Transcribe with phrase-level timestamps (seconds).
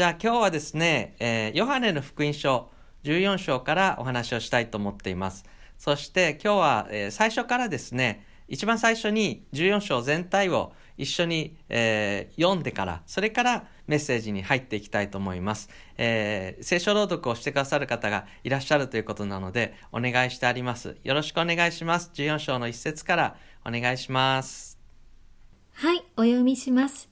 [0.00, 2.70] じゃあ今日はですね、えー、ヨハネの福音書
[3.04, 5.44] 14章からお話をしたいと思っています。
[5.76, 15.68] そして今日は、えー、最初からですね、一番最初に14章全体を一緒に、えー、読んでから、それからメッセージに入っていきたいと思います。
[15.98, 20.96] えー、聖書朗読をしてくださる方がいらっしゃるということなので、お願いしてあります。
[21.04, 22.10] よろしくお願いします。
[22.14, 24.78] 14章の一節からお願いします。
[25.74, 27.10] はい、お読みします。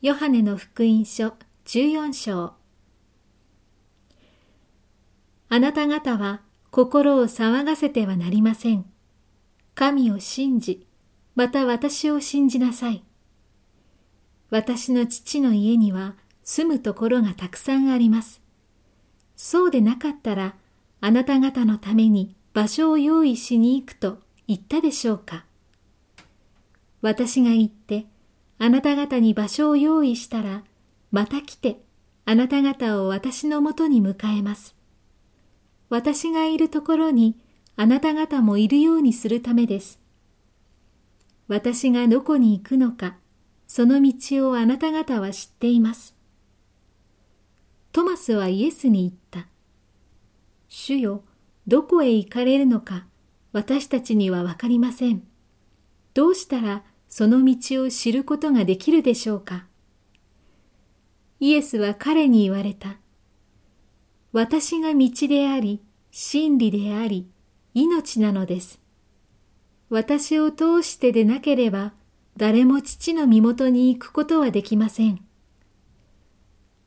[0.00, 1.34] ヨハネの福音書
[1.72, 2.52] 14章
[5.48, 8.84] あなた方は心を騒がせてはなりません。
[9.74, 10.86] 神を信じ、
[11.34, 13.02] また私を信じなさい。
[14.50, 18.42] 私の父の家には住むところがたくさんあります。
[19.34, 20.56] そうでなかったら、
[21.00, 25.46] あなた方のために場所を用意しに行くと言ったでしょうか。
[27.00, 28.04] 私が行って、
[28.58, 30.64] あなた方に場所を用意したら、
[31.12, 31.76] また来て、
[32.24, 34.74] あなた方を私のもとに迎えます。
[35.90, 37.36] 私がいるところに、
[37.76, 40.00] あなた方もいるようにするためです。
[41.48, 43.18] 私がどこに行くのか、
[43.66, 46.16] その道をあなた方は知っています。
[47.92, 49.50] トマスはイエスに言った。
[50.68, 51.22] 主よ、
[51.66, 53.04] どこへ行かれるのか、
[53.52, 55.22] 私たちにはわかりません。
[56.14, 59.66] どうしたらその道を知ることができるでしょうか。
[61.42, 62.98] イエスは彼に言われた。
[64.30, 67.28] 私が道であり、真理であり、
[67.74, 68.80] 命なのです。
[69.90, 71.94] 私を通してでなければ、
[72.36, 75.20] 誰も父の身元に行くことはできません。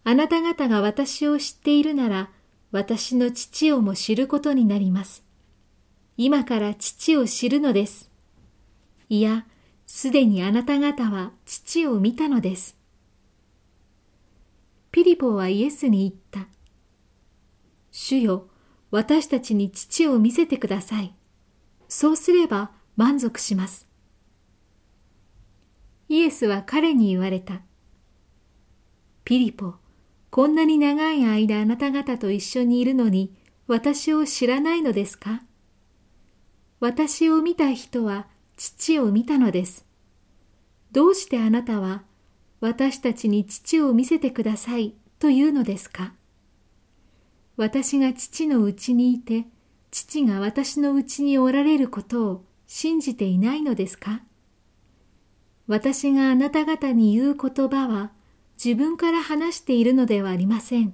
[0.06, 2.30] あなた方が私を知っているなら、
[2.72, 5.26] 私の父をも知ることになります。
[6.16, 8.10] 今から父を知るのです。
[9.10, 9.46] いや、
[9.86, 12.85] すでにあなた方は父を見たのです。
[14.96, 16.48] ピリポはイエスに言った。
[17.92, 18.48] 主よ、
[18.92, 21.14] 私たちに父を見せてください。
[21.90, 23.90] そうすれば満足します。
[26.08, 27.60] イエスは彼に言われた。
[29.26, 29.74] ピリポ、
[30.30, 33.36] こんなに長い間あなた方と一緒にいるのに
[33.68, 35.42] 私を知らないのですか？
[36.80, 39.86] 私を見た人は父を見たのです。
[40.94, 42.04] どうしてあなたは
[42.62, 46.14] 私たちに父を見せてくださいというのですか？
[47.58, 49.46] 私が父のうちにいて、
[49.92, 54.22] 父が私のうちにおられることを信じていないのですか？
[55.68, 58.12] 私があなた方に言う言葉は
[58.64, 60.94] 自分から話しているのではありません。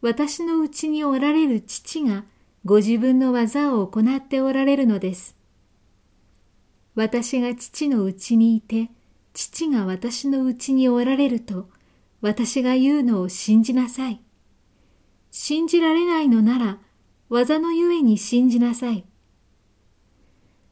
[0.00, 2.24] 私のうちにおられる父が
[2.64, 5.36] ご自分の技を行っておられるのです。
[6.94, 8.90] 私が父のうちにいて、
[9.34, 11.68] 父が私のうちにおられると、
[12.20, 14.20] 私が言うのを信じなさい。
[15.30, 16.78] 信じられないのなら、
[17.28, 19.06] 技のゆえに信じなさい。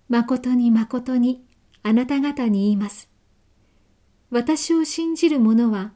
[0.09, 1.43] 誠に誠に、
[1.82, 3.09] あなた方に言います。
[4.31, 5.93] 私を信じる者は、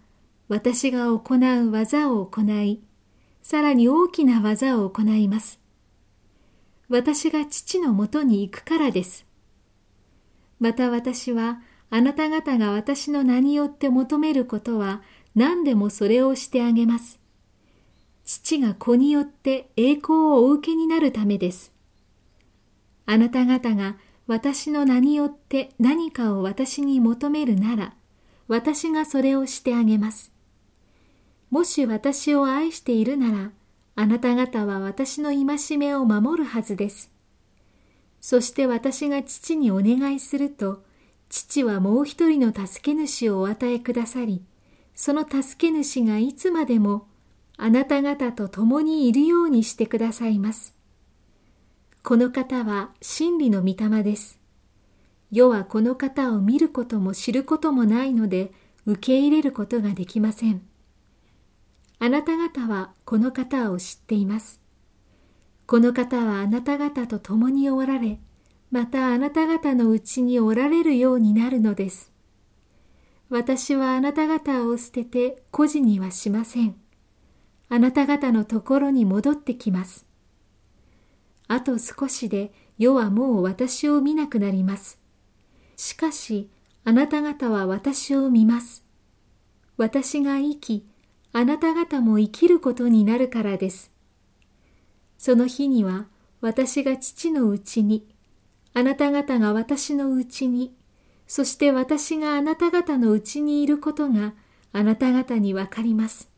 [0.49, 2.83] 私が行う技を行い、
[3.43, 5.61] さらに大きな技を行います。
[6.89, 9.27] 私が父のもとに行くからです。
[10.59, 11.61] また私は、
[11.91, 15.03] あなた方が私の名によって求めることは
[15.35, 17.21] 何でもそれをしてあげます。
[18.25, 21.73] 父が子によって栄光をお受けになるためです。
[23.07, 23.97] あなた方が
[24.27, 27.95] 私の名によって何かを私に求めるなら、
[28.49, 30.33] 私がそれをしてあげます。
[31.51, 33.53] もし私を愛しているなら、
[33.97, 37.11] あなた方は私の戒めを守るはずです。
[38.21, 40.83] そして私が父にお願いすると、
[41.35, 44.45] 父はもう一人の助け主をお与えくださり、
[44.95, 47.09] その助け主がいつまでも
[47.57, 50.77] あなた方と共にいるようにしてくださいます。
[52.05, 54.39] この方は真理の御霊です。
[55.33, 58.53] 世はこの方を見ることも知ることもないので
[58.87, 60.63] 受け入れることができません。
[61.99, 64.61] あなた方はこの方を知っています。
[65.67, 68.21] この方はあなた方と共におられ、
[68.71, 72.13] またあなた方のうちにおられるようになるのです。
[73.31, 76.77] 私はあなた方を捨てて孤児にはしません。
[77.69, 80.07] あなた方のところに戻ってきます。
[81.49, 84.99] あと少しで世はもう私を見なくなります。
[85.77, 86.51] しかし、
[86.85, 88.85] あなた方は私を見ます。
[89.77, 90.87] 私が生き、
[91.33, 93.91] あなた方も生きることになるからです。
[95.19, 96.07] その日には
[96.41, 98.07] 私が父のうちに、
[98.75, 100.75] あなた方が私のうちに、
[101.27, 104.35] そして私があなた方のうちにいることが
[104.73, 106.29] あなた方にわかります。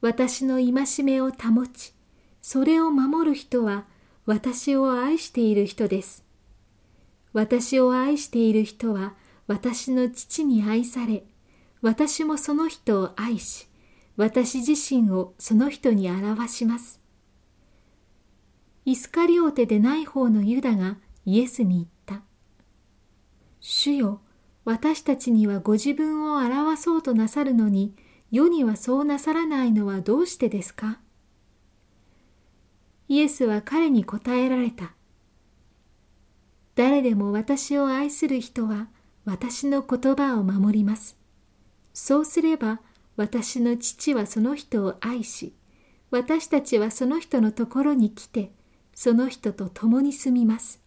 [0.00, 1.92] 私の戒めを保ち、
[2.40, 3.84] それを守る人は
[4.24, 6.24] 私を愛している人です。
[7.34, 9.14] 私を愛している人は
[9.46, 11.24] 私の父に愛され、
[11.82, 13.68] 私もその人を愛し、
[14.16, 16.99] 私自身をその人に表します。
[18.84, 22.24] イスカリオテでない方のユダがイエスに言った。
[23.60, 24.20] 主よ、
[24.64, 27.94] 私たちにはご自分を表そうとなさるのに、
[28.30, 30.98] 世にはそうなさらないのはどうしてですか？
[33.08, 34.94] イエスは彼に答えられた。
[36.74, 38.88] 誰でも私を愛する人は
[39.24, 41.18] 私の言葉を守ります。
[41.92, 42.80] そうすれば
[43.16, 45.52] 私の父はその人を愛し、
[46.10, 48.52] 私たちはその人のところに来て、
[49.02, 50.78] その人と共に住みます。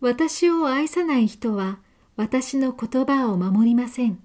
[0.00, 1.80] 私を愛さない人は
[2.16, 4.18] 私の言葉を守りません。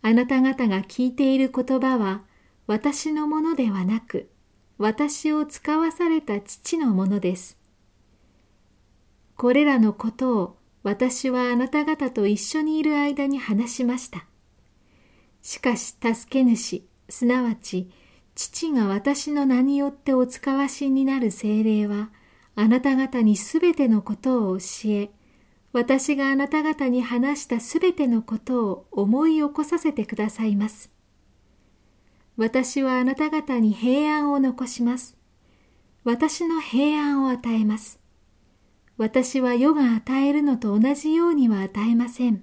[0.00, 2.22] あなた方が聞いている言葉は
[2.66, 4.30] 私のものではなく、
[4.78, 7.58] 私を使わされた父のものです。
[9.36, 14.24] これらのことを私はあなた方と一緒にいる間に話しました。
[15.42, 17.90] しかし助け主、すなわち
[18.36, 22.10] 父が私の名によってお使わしになる精霊は、
[22.54, 25.10] あなた方にすべてのことを教え、
[25.72, 30.92] 私があなた方に話したすべてのことを思い起こさせてくださいます。
[32.36, 35.16] 私はあなた方に平安を残します。
[36.04, 38.00] 私の平安を与えます。
[38.98, 42.42] 私は世が与えるのと同じようには与えません。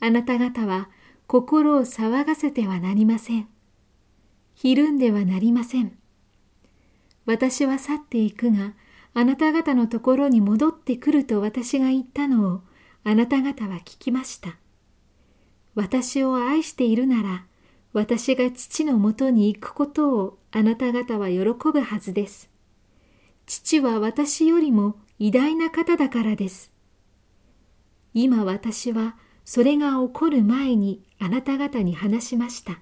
[0.00, 0.90] あなた方は
[1.26, 3.53] 心を騒がせてはなりません。
[4.54, 5.96] ひるんではなりません。
[7.26, 8.74] 私は去っていくが、
[9.14, 12.60] あなた方のところに戻ってくると私が言ったのを
[13.04, 14.56] あなた方は聞きました。
[15.74, 17.46] 私を愛しているなら、
[17.92, 21.42] 私が父のもとに行くことをあなた方は喜
[21.72, 22.50] ぶはずです。
[23.46, 26.72] 父は私よりも偉大な方だからです。
[28.14, 32.80] 今私はそれが起こる前にあなた方に話しました。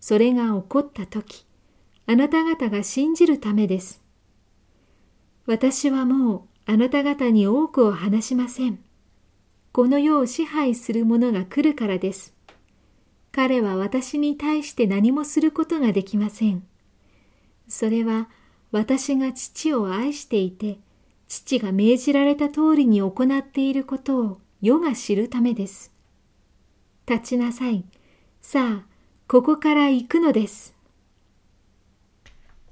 [0.00, 1.46] それが起こったとき、
[2.06, 4.02] あなた方が信じるためです。
[5.46, 8.78] 私はもうあなた方に多くを話しません。
[9.72, 12.34] この世を支配する者が来るからです。
[13.32, 16.66] 彼は私に対して何もすることができません。
[17.68, 18.28] それは
[18.72, 20.78] 私が父を愛していて、
[21.26, 25.92] 父が命じられた通りに行っていることを世が知るためです。
[27.08, 27.84] 立ちなさい。
[28.40, 28.97] さあ、
[29.28, 30.74] ここから行くのです。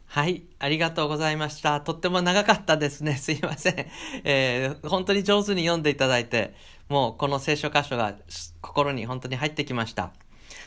[0.06, 1.82] はい、ありがとうございました。
[1.82, 3.16] とっても長かったですね。
[3.20, 3.86] すいません。
[4.24, 6.54] えー、本当に上手に読んでいただいて、
[6.88, 8.14] もうこの聖書箇所が
[8.62, 10.12] 心に本当に入ってきました。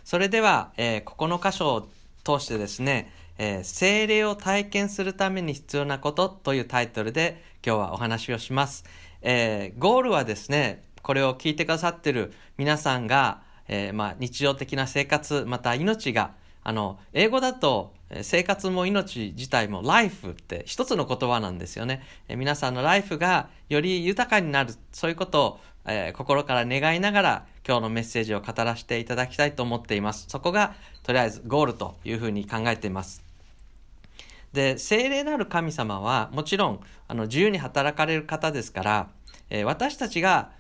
[0.04, 1.90] それでは、えー、ここの箇所を
[2.24, 8.86] 通してですね、えー、精霊を体験するために必要なことというタイトルで今日はお話をします。
[9.24, 16.34] えー、ゴールはですね、これを聞いてくださってる皆さんが、えー、まあ、日常的な生活、また命が、
[16.64, 17.94] あの、英語だと
[18.24, 22.02] 生活も命自体もライフって一つの言葉なんですよね。
[22.28, 30.26] え皆さんのライフがより豊かになる、そういうことを、えー、心から願いながら今日のメッセージを語らせていただきたいと思っています。
[30.28, 33.24] そこがとりあえずゴールというふうに考えています。
[34.54, 39.10] で、精霊なる神様はもちろんあの自由に働かれる方ですから、
[39.66, 40.52] 私たちが、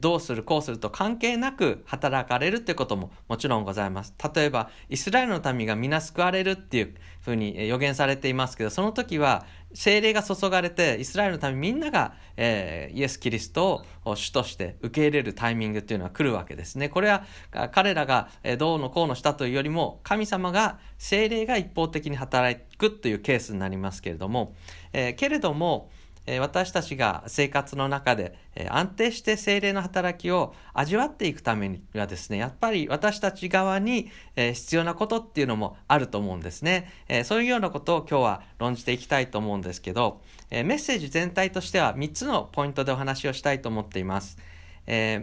[0.00, 4.14] どうするこうすると関係なく働かれるってことももちろんございます。
[4.34, 9.44] 例えば、イスラエルの民が皆救われるっていうふうに予言されていますけど、その時は
[9.74, 16.88] 精霊が注がれて、イスラエルの民みんなが、イエス・キリストを主として受け入れるタイミングっていうのは来るわけですね。
[16.88, 17.26] これは
[17.72, 24.54] 彼らがどうのこうのしたというよりも、神様が精霊が一方的に働くというケースになりますけれども、
[24.94, 25.90] え、けれども、
[26.38, 36.90] 私たちが生活の中で安定して精霊の働きを味わっていくためにはですね、やっぱり私たち側に必要なことっていうのもあると思うんですね。
[37.24, 40.20] そういうようなことを今日は論じていきたいと思うんですけど、
[40.50, 44.38] メッセージ全体としては3つのポイントでお話をしたいと思っています。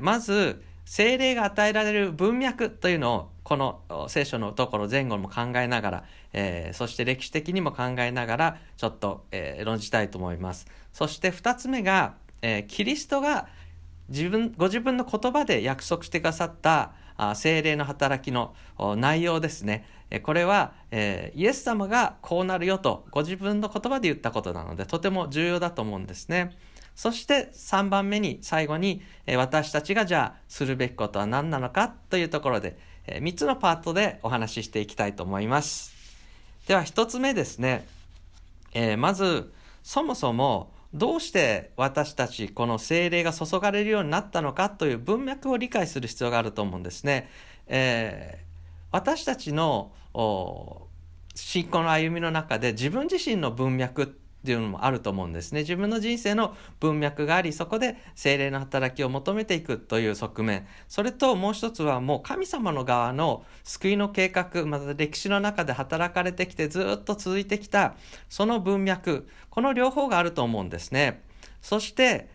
[0.02, 10.68] まず、精霊が与えられる文脈というのをこの聖書のところ前後も考えながら、えー、そして歴史的にも考えながらちょっと、えー、論じたいと思います。
[10.92, 13.48] そして2つ目が、えー、キリストが
[14.10, 18.54] 自分ご自分の言葉で約束してくださったあ精霊の働きの
[18.98, 19.86] 内容ですね。
[20.24, 26.58] これは、えー、イエス様がこうなるよとご自分の言葉で言ったことなのでとても重要だと思うんですね。
[26.98, 32.76] そして3番目に最後に、え私たちがじゃあするべきことは何なのかというところで、
[33.08, 35.94] え3つのパートでお話ししていきたいと思います。
[36.68, 37.88] では1つ目ですね、
[38.74, 47.30] えー、まずそもそもどうして私たちこの精霊が注がれるようになったのかという文脈を理解する必要があると思うんですね。
[47.68, 48.46] えー、
[48.92, 49.92] 私たちの
[51.36, 55.60] 信仰の歩みの中で自分自身の文脈っていうのもあると思うんですね。
[55.60, 60.66] 自分の人生の文脈があり、そこで精霊の働きを求めていくという側面。
[60.88, 67.96] それともう一つはもう神様の側の救いの計画、また歴史の中で働かれてきてずっと続いてきた、
[68.30, 71.24] その文脈、この両方があると思うんですね。
[71.62, 72.30] そして、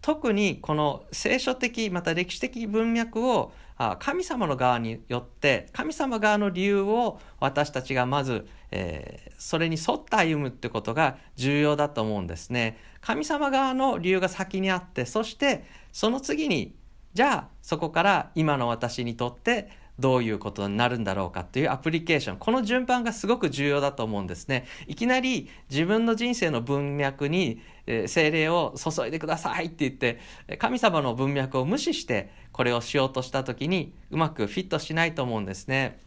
[0.00, 3.52] 特にこの聖書的また歴史的文脈を
[3.98, 12.78] 神様の側によって神様側の理由を私たちがまず、えー、それに沿って歩むってことが重要だと思うんですね。
[13.00, 16.74] 神様側の理由が先にあってそしてその次に
[17.14, 22.36] じゃあそこから今の私にとってどういうことになるんだろうかというアプリケーション。
[22.36, 24.66] この順番がすごく重要だと思うんですね。
[24.86, 30.20] いきなり自分の人生の文脈に、えー、精霊を注いでくださいって言って
[30.58, 35.98] 神様の文脈を無視してこれをしようとした時にうまくフィットしないと思うんですね。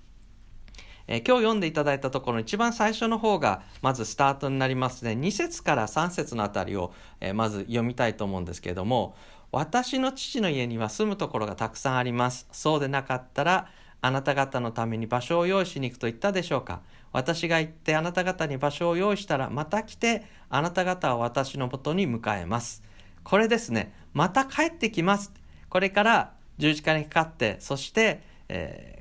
[1.08, 5.12] えー、今日読んでいただいたところ一番最初の方がまずスタートになりますね。
[5.12, 9.16] 2節から3節のあたりを、えー、まず読みたいと思うんですけれども
[9.52, 12.48] 私の父の家には住むところがたくさんあります。
[12.52, 13.68] そうでなかったら
[14.02, 16.82] あなた方のために場所を用意しに行くと言ったでしょうか。
[17.12, 22.82] 私が行ってあなた方に場所を用意したらまた来てあなた方は私のもとに迎えます。
[23.24, 23.94] これですね。
[24.14, 25.34] また帰ってきます。
[25.70, 29.00] これから十字架にかかってそして、え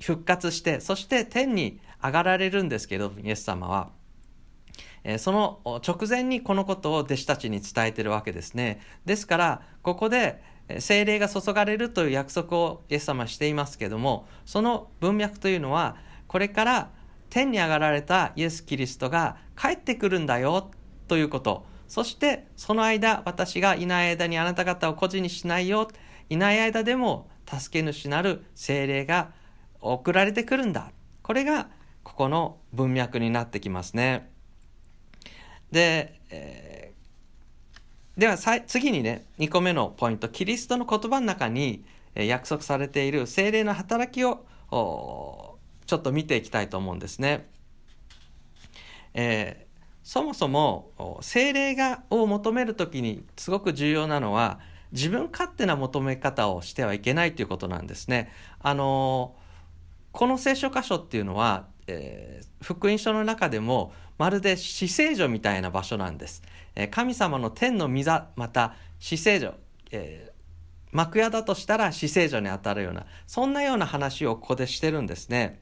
[0.00, 3.90] 復活してそして天に上がられるんですけどイエス様は、
[5.04, 8.80] え、その直前にこのことを弟子たちに伝えてるわけですね。
[9.04, 10.42] ですからここで
[10.78, 15.96] 精霊が注がれるという約束をイエス様はしていますけどもその文脈というのは
[16.28, 16.90] これから
[17.28, 20.70] 天に上がられたイエス・キリストが帰ってくるんだよ
[21.08, 21.66] ということ。
[21.86, 25.88] そしてその間私がいない間にあなた方を孤児にしないよ
[26.28, 29.32] いない間でも助け主なる精霊が
[29.80, 31.68] 送られてくるんだこれが
[32.02, 34.30] ここの文脈になってきますね
[35.70, 36.80] で、えー
[38.20, 41.84] では次にね、2個目のポイント、キリストの言葉の中に
[42.14, 47.48] 約束されている精霊の働きをちょっと見ていきたいと思うんですね。
[49.14, 50.90] えー、そもそも
[51.22, 54.60] 精霊がを求める時にすごく重要なのは
[54.92, 58.30] 自分勝手な求め方をしてはいけないということなんですね。
[58.58, 59.34] あの
[60.12, 66.42] この聖書箇所っていうのは、えー、福音書の中でもまるで死聖所みたいな場所なんです。
[66.90, 69.54] 神様の天の御座また死聖所、
[69.90, 70.32] えー、
[70.92, 75.60] 幕屋だとしたら死聖所にあたるようなそんなような話をここでしてるんですね。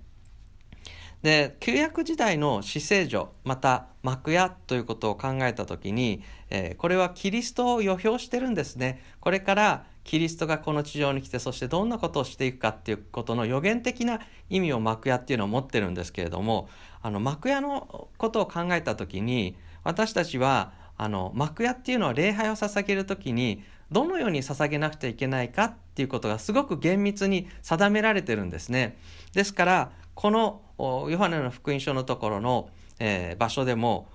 [1.23, 9.03] で旧約時代の死聖所また幕屋ということを考えた時に、えー、これはキリストを予表してるんですね。
[9.21, 16.71] これからキリストがこの地上に来てそしてどんなことをしていくかっていうことの予言的な意味を幕屋っていうのを持ってるんですけれども
[17.03, 23.63] あの幕屋のことを考えた時に私たちはあの幕屋っていうのは礼拝を捧げる時に
[23.93, 28.97] どのように捧げなくちゃいけないかっていうことがすごく厳密に定められてるんですね。
[29.35, 34.09] ですからこのヨハネの福音書のところの、えー、場所でも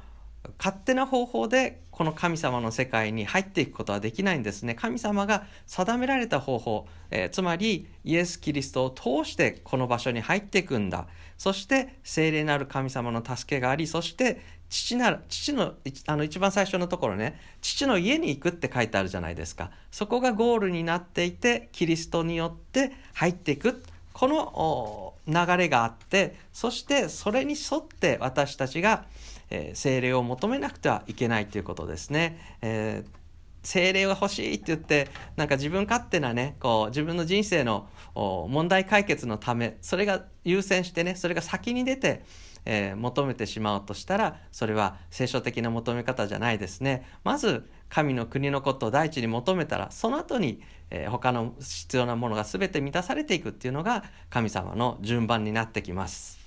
[0.57, 4.73] 勝手な方法でこの神様の世界に入っていくことはできないんですね。
[4.73, 11.07] 神様が定められた方法、えー、つまりイエス・キリストを通してこの場所に入っていくんだ。
[11.37, 15.75] そして聖霊なる神様の助けがあり、そして父なる、父の、
[16.07, 19.69] あの一番最初のところね、父の家に行くって書いてあるじゃないですか。
[19.91, 23.83] そこがゴールになっていて、キリストによって入っていく。
[24.13, 29.05] この流れがあって、そしてそれに沿って私たちが、
[29.53, 32.57] えー、精霊を求めなくてはいけないということですね。
[32.61, 33.23] えー
[33.65, 35.07] 精霊が欲しいって言って
[35.37, 42.23] なんか自分勝手なねこう自分の人生の問題解決のためそれが優先してねそれが先に出て
[42.65, 47.05] えー、求めてしまうとしたらそれは聖書的な求め方じゃないですね。
[47.23, 56.42] まず神の国のことを第一に求めたらその後に、えー、他の必要なものが全て満たされていくっていうのが神様の順番になってきます。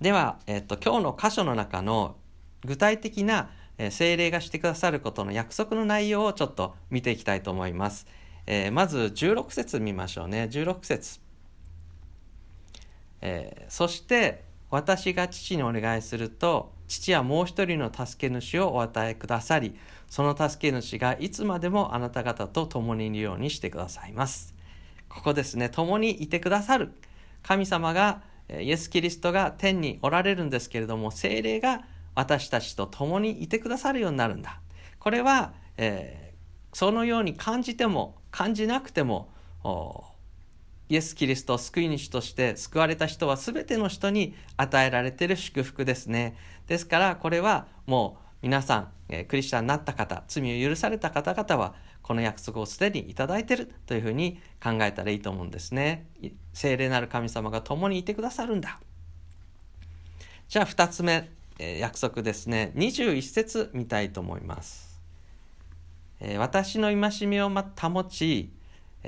[0.00, 2.16] では、え、っと今日の箇所の中の
[2.64, 3.50] 具体的な
[3.90, 8.06] 精霊がしてくださることの約束の内容をちょっと見ていきたいと思います。
[8.46, 10.48] えー、まず16節見ましょうね。
[10.50, 11.20] 16節、
[13.20, 19.76] えー、そして私が父にお願いすると父はもう一人の助け主をお与えくださり
[20.08, 24.54] その助け主がいつまでもあなた方と共にいるようにしてくださいます。
[25.08, 25.68] ここですね。
[25.68, 26.92] 共にいてくださる。
[27.42, 28.22] 神様が
[28.58, 31.82] イエス・キリストが天におられるんですけれども精霊が
[32.14, 34.60] 私たちと共にいてくださるようになるんだ。
[34.98, 39.30] これは、えー、そのように感じても感じなくても
[40.88, 46.36] イエス・キリストを救い主として救われた人は全ての人に与えられている祝福ですね。
[46.66, 56.06] ですからこれはもう皆さん、えー、クリスチャンになった方罪を許された方々はこの約束をすでにいただいているというふうに考えたらいいと思うんですね
[56.52, 58.80] 聖霊なる神様が共にいてくださるんだ
[60.48, 61.28] じゃあ2つ目、
[61.58, 65.00] え、約束ですね21節見たいと思います、
[66.20, 68.50] え、私の戒めを保ち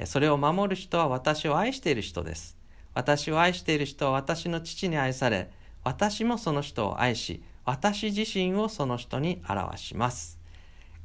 [0.04, 2.56] それを守る人は私を愛している人です。
[2.94, 5.50] 私を愛している人は私の父に愛され、
[5.84, 10.38] 私もその人を愛し、私自身をその人に表します。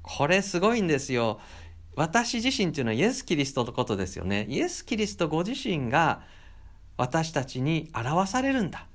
[0.02, 1.40] これすごいんですよ。
[1.98, 4.46] 私自身というのはイエス・キリストのことですよね。
[4.50, 6.22] イエス・キリストご自身が
[6.96, 8.86] 私たちに表されるんだ。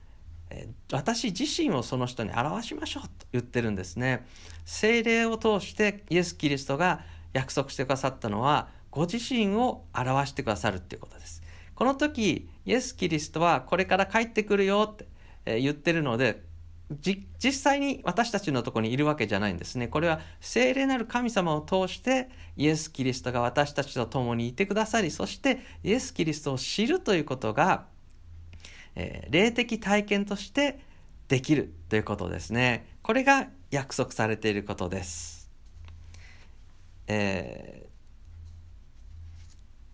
[0.92, 4.24] 私自身をその人に表しましょうと言ってるんですね。
[4.64, 7.00] 聖霊を通してイエス・キリストが
[7.32, 11.42] 約束してくださったのはご自身を表してくださるっていうことです。
[11.74, 14.94] この時イエス・キリストはこれから帰ってくるよっ
[15.44, 16.44] て言ってるので
[17.00, 19.88] 実際に私たちのとこにいるわけじゃないんですね。
[19.88, 27.86] これは聖霊なる神様を通してイエス・キリストが私たちと共にいてくださりそしてイエス・キリストを知るということが、
[28.94, 30.80] えー、霊的体験として
[31.28, 32.86] できるということですね。
[33.02, 35.50] これが約束されていることです。
[37.06, 37.92] えー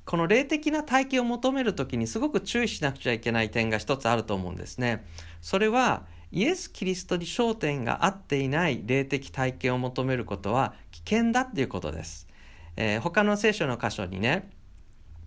[0.09, 5.05] この霊的な体験を求める時にすごく注意しなくちゃいけない点が一つあると思うんですね。
[5.43, 12.27] それはイエス・キリストに焦点が合っていない霊的体験を求めることは危険だっていうことです。
[12.77, 14.51] えー、他の聖書の箇所にね、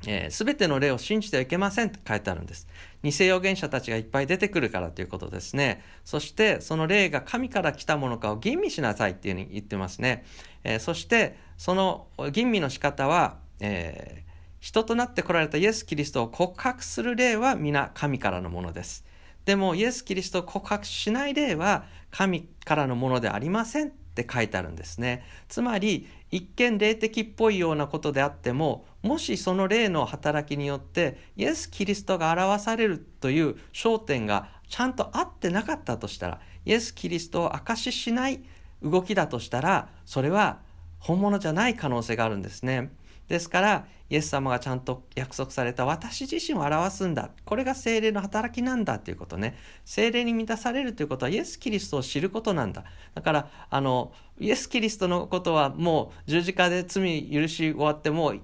[0.08, 2.68] えー、全ての霊を信じてはいけませんって書いてあるんです。
[3.04, 5.84] 偽預言者たちがいっぱい出てくるからということですね。
[6.06, 10.24] そしてその霊が神から来たものかを吟味しなさいっていうふうに言ってますね。
[10.64, 19.04] えー、そしてその吟味の仕方は、えー人となって来られたイエス・キリストを告白する例は皆神からのものです。
[19.46, 25.24] でもイエス・キリストを告白しない例は神からのものでありませんって書いてあるんですね。
[25.48, 38.42] つまり一見霊的っぽいようなことであってももしその霊の働きによってイエス・キリストが表されるという焦点がちゃんと合ってなかったとしたらイエス・キリストを証ししない
[38.82, 40.60] 動きだとしたらそれは
[41.00, 42.92] 本物じゃない可能性があるんですね。
[43.32, 47.32] ですからイエス様がちゃんと約束された私自身を表すんだ。
[47.46, 49.58] これが精霊の働きなんだということね。
[49.86, 52.84] 精霊に満たされるということはイエス・キリストを知ることなんだ。
[53.16, 58.42] だからあのイエス・キリストのことはもう十字架で罪許し終わってもう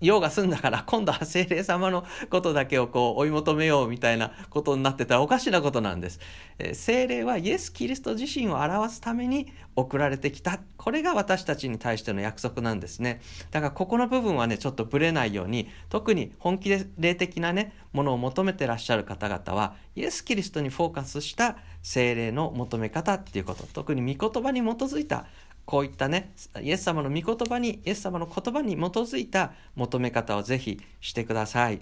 [0.00, 6.20] 用が済んだから 今度は精霊様のことだけをこう追い求めようみたいなことになってたらおかしなことなんです。
[6.58, 10.60] え精霊はイエス・キリスト自身を表すために送られてきた。
[10.76, 13.20] これが私たちに対しての約束なんですね。
[13.50, 25.26] だからここの部分はね、ちょっとぶれないように、特に本気で霊的なね、ものを求めてらっしゃる方々は、イエス・キリストにフォーカスした精霊の求め方っていうこと、特に御言葉に基づいた
[25.64, 31.80] こういったね、イエス様の御言葉に、イエス様の言葉に基づいた求め方をぜひしてください。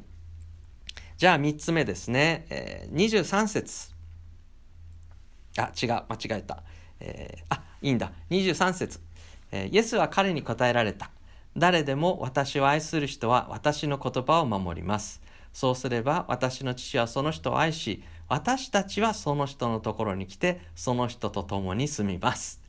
[1.16, 3.90] じゃあ3つ目ですね、えー、23節
[5.58, 6.62] あ、違う、間違えた。
[7.00, 8.12] えー、あ、いいんだ。
[8.30, 9.00] 23節、
[9.52, 11.10] えー、イエスは彼に答えられた。
[11.56, 15.20] 誰でも私を愛する人は私の言葉を守ります。
[15.52, 22.59] そうすれば私の父はその人を愛し、私たちはその人のところに来て、その人と共に住みます。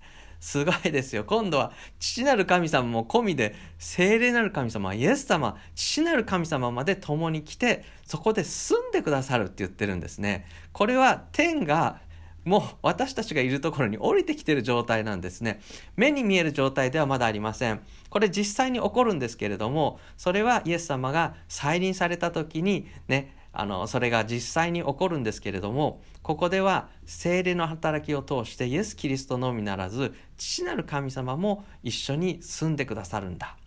[0.42, 1.24] すごいですよ。
[1.24, 10.46] 今度は父なる神様も込みで、聖霊なる神様、イエス様、父なる神様まで共に来て、そこで住んでくださるって言ってるんですね。
[10.74, 12.02] これは天が
[12.44, 15.62] もう私たちがいるところに降りてきてる状態なんですね。
[15.96, 17.82] 目に見える状態ではまだありません。
[18.10, 33.58] これ実際に起こるんですけれども、それはイエス様が再臨された時にね、あのそれが実際に起こるんですけれどもここでは精霊の働きを通してイエス・キリストのみならず父なる神様も一緒に住んでくださるんだ。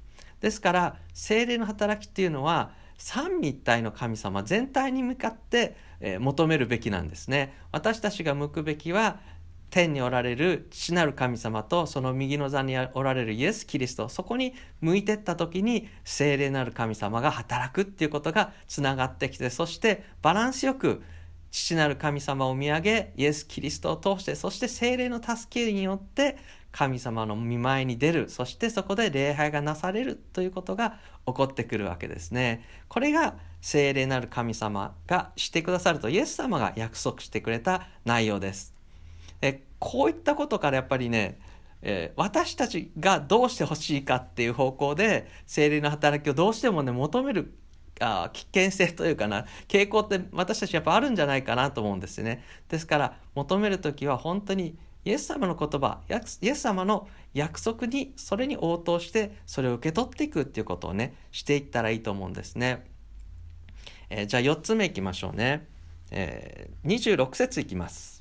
[0.40, 7.54] ですから精霊の働きっていうのは三位一体の神様全体に向かって、え求めるべきなんですね。
[7.72, 9.18] 私たちが向くべきは
[9.74, 21.02] 天におられる父なる神様とその右の座におられるイエス・キリストそこに向いてった時に聖霊なる神様が働くっていうことがつながってきてそしてバランスよく
[21.50, 26.36] 父なる神様を見上げイエス・キリストを通してそして聖霊の助けによって
[26.70, 32.64] 神様の見舞いに出るそしてそこで礼拝がなされるということが起こってくるわけですね。
[32.86, 38.73] これが聖霊なる神様がしてくださるとイエス様が約束してくれた内容です。
[39.46, 41.38] えこういったことからやっぱりね
[41.86, 47.54] えー、私たちがどうしてほしいかっていう方向で精霊の働きをどうしてもね求める
[48.00, 52.42] あ危険性というかな傾向って私たちやっぱあるんじゃないかなと思うんですね。
[52.68, 62.86] ですから求める時は本当にイエス様の言葉イエス様の約束にそれに応答してそれを受け取っていくっていうことをねしていったらいいと思うんですね。
[64.08, 65.68] えー、じゃあ4つ目いきましょうね。
[66.10, 68.13] えー、26節いきます。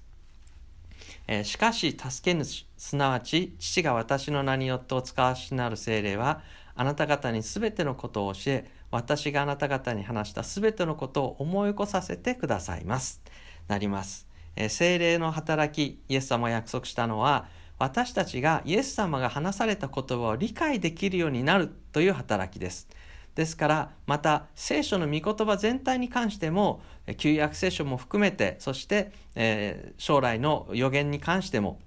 [1.27, 6.41] えー、しかし助け主すなわち父が私の名によってお使わしになる精霊は
[6.75, 13.21] あなた方に全てのことを教え私があなた方に話した全てのことを思い起こさせてくださいます。
[13.67, 17.47] なります、えー、精霊の働きイエス様が約束したのは
[17.79, 22.87] 私たちがイエス様が話された言葉を理解できるようになるという働きです。
[23.35, 26.81] ですからまた聖書の御言葉全体に関しても
[27.17, 31.79] 旧約聖書も含めてそして、えー、将来の予言に関しても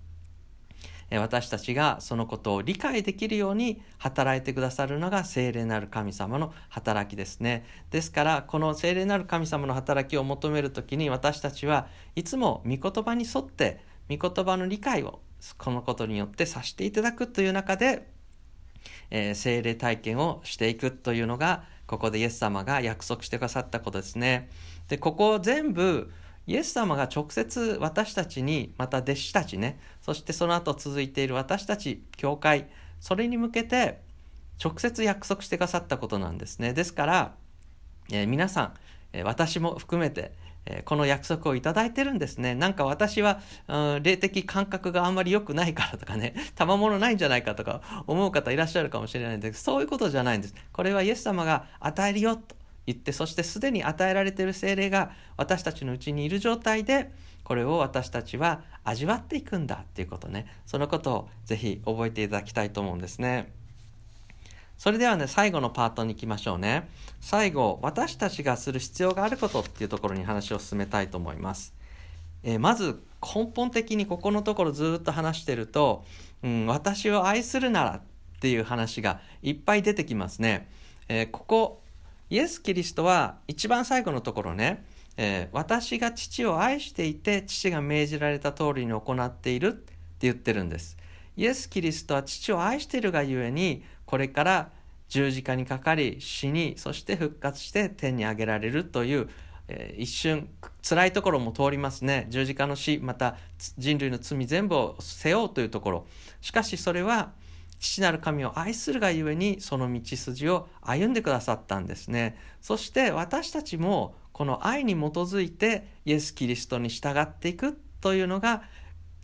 [1.12, 7.64] 私たちがそのことを理解できるように働いてくださるのが聖霊なる神様の働きですね。
[7.90, 13.80] ですからこの聖霊なる神様の働きを求める時に私たちはいつも御言葉に沿って
[14.10, 15.20] 御言葉の理解を
[15.58, 18.08] このことによってさせていただくという中で
[19.10, 24.48] えー、精霊体験をしていくというのがここでイエス様が約束してくださったことですね。
[24.88, 26.12] でここを全部
[26.46, 32.68] イエス様が直接私たちにまた弟子たちねそしてその後続いている私たち教会
[33.00, 34.00] それに向けて
[34.62, 36.72] 直接約束してくださったことなんですね。
[36.72, 37.34] ですから、
[38.10, 38.74] えー、皆さん、
[39.12, 40.32] え、私も含めて
[40.66, 42.54] えこの約束をいただいてるんですね。
[42.54, 50.54] なんか私は、うん、霊的感覚があんまり良くないからとかね、 賜物ないんじゃないかとか思う方いらっしゃるかもしれないんですけど、そういうことじゃないんです。
[50.72, 57.12] これはイエス様が与えるよと言って、そしてすでに与えられている精霊が私たちのうちにいる状態で、
[57.44, 63.52] これを私たちは味わっていくんだっていうことね、そのことをぜひ覚えていただきたいと思うんですね。
[64.78, 66.88] それではね、最後のパートに行きましょうね。
[67.20, 71.74] 最後、私たちがする必要があることっていうところに話を進めたいと思います。
[72.42, 76.04] えー、まず、根本的にここのところずっと話してると、
[76.42, 78.00] うん、私を愛するならっ
[78.40, 80.68] ていう話がいっぱい出てきますね。
[81.08, 81.82] えー、ここ、
[82.28, 84.84] イエス・キリストは一番最後のところね、
[85.16, 90.96] えー、私が父を愛していて父が命じられた通りに行っているって言ってるんです。
[91.36, 94.70] イエス・キリストは父を愛しているがゆえにこれから
[95.08, 99.28] 十字架にかかり死にそして復活して天に上げられるという、
[99.68, 100.48] えー、一瞬
[100.82, 102.26] 辛いところも通りますね。
[102.30, 103.36] 十字架の死また
[103.78, 106.06] 人類の罪全部を背負うというところ。
[106.40, 107.32] しかしそれは
[107.78, 112.36] 父なる神を愛するがゆえにその道筋を歩んでくださったんですね。
[112.60, 118.62] そして私たちもこの愛に基づいてイエス・キリストに従っていくというのが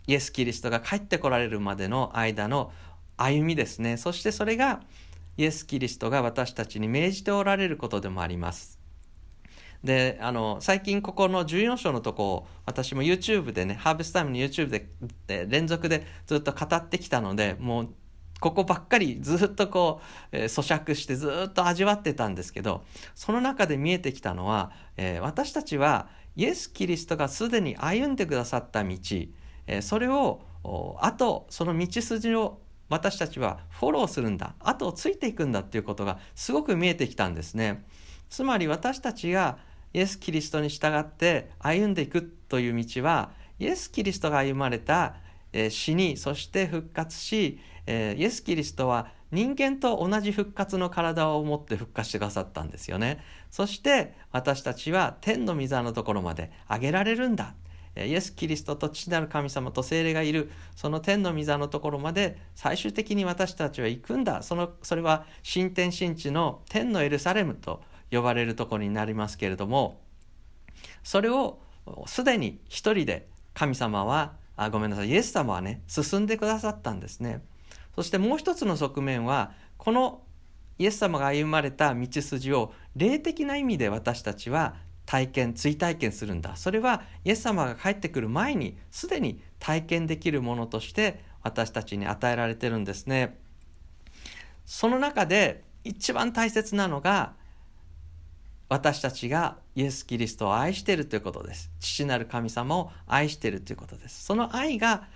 [0.07, 2.71] イエス・キリストが帰ってこられるまでの間の
[3.17, 3.97] 歩みですね。
[3.97, 4.81] そしてそれが
[5.37, 8.79] イエス・キリストが私たちに命じておられることでもあります。
[9.83, 14.87] であの最近ここの14章のとこを私も YouTube でねハーベスタイムの YouTube で
[15.27, 17.89] で連続でずっと語ってきたのでもう
[18.39, 28.89] ここばっかりずっとこう、えー、咀嚼してずっと味わってたんですけどその中で見えてきたのは、えー、私たちはイエス・キリストがすでに歩んでくださった道、
[29.67, 30.41] えー、それを
[30.99, 32.59] あとその道筋を
[32.93, 34.53] 私たちはフォローするんだ。
[34.59, 37.83] 後をついていくんだっていうことがすごく見えてきたんですね。
[38.29, 39.57] つまり私たちが
[39.93, 45.15] イエス・キリストに従って歩んでいくという道はイエス・キリストが歩まれた
[45.69, 53.23] 死にそして復活しイエス・キリストは人間と同じ復活の体を持って復活してくださったんですよね。
[53.49, 57.55] そして私たちは天の御座のところまで上げられるんだ。
[57.95, 64.41] イエス・キリストと父なる神様と精霊がいるその天の御座のところまで最終的に私たちは行くんだ。
[64.41, 69.99] そのそれは新天新地の天のエルサレムと呼ばれるところになりますけれども
[71.03, 71.59] それを
[72.05, 77.43] すでに一人で神様はあごめんなさいイエス様はね進んでくださったんですね。
[77.95, 80.21] そしてもう一つの側面はこの
[80.79, 86.55] イエス様が歩まれた道筋を霊的な意味で私たちは体験追体験するんだ。
[86.55, 93.37] それはイエス様が帰ってくる前にすでに体験できるものとして私たちに与えられてるんですね。
[94.65, 97.33] その中で一番大切なのが
[98.69, 101.71] 私たちがイエス・キリストを愛しているということです。
[101.79, 104.23] 父なる神様を愛しているということです。
[104.23, 105.07] その愛が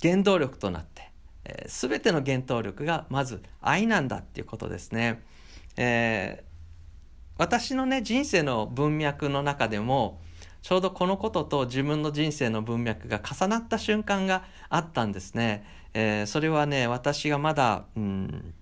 [0.00, 1.10] 原動力となって
[1.44, 5.22] えー、全ての原動力がまず愛なんだっていうことですね。
[5.76, 6.49] えー、
[7.40, 10.20] 私のね人生の文脈の中でも
[10.60, 15.64] ちょうどこのことと自分の人生の文脈が重なった瞬間があったんですね。
[15.94, 18.52] えー、それはね私がまだ、うん、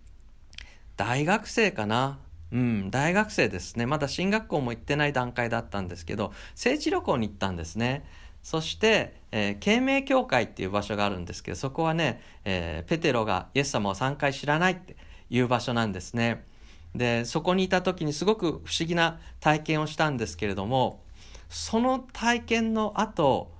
[0.96, 2.20] 大学生かな
[2.52, 3.84] うん、大学生ですね。
[3.84, 8.06] まだ進学校も行ってない段階だったんですけど、聖地旅行に行ったんですね。
[8.44, 14.96] そして、えー、慶明教会っていう場所があるんですけど、そこはね、えー、ペテロがイエス様を3回知らないって
[15.30, 16.46] いう場所なんですね。
[16.94, 21.02] で、そこにいた時にすごく不思議な体験をしたんですけれども、
[21.48, 23.52] その体験の後、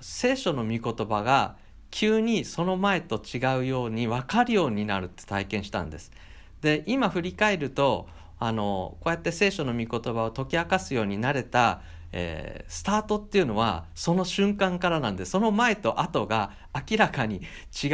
[0.00, 1.56] 聖書の御言葉が
[1.90, 6.10] 急にその前と違うように分かるようになるって体験したんです。
[6.60, 8.08] で、今振り返ると、
[8.40, 11.80] あのこうやって聖書の御言葉を解き明かすようになれた、
[12.12, 16.52] えー、スタートっていうのはその瞬間からなんでその前と後が
[16.88, 17.42] 明らかに
[17.82, 17.90] 違う